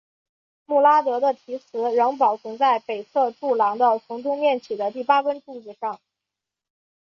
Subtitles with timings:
[0.65, 5.99] 穆拉德的题词仍保存在北侧柱廊的从东面起的第八根柱子上。